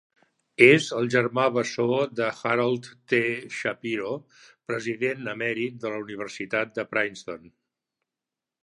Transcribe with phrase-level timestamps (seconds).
[0.67, 3.21] És el germà bessó de Harold T.
[3.59, 4.15] Shapiro,
[4.73, 7.49] president emèrit de la Universitat de Princeton.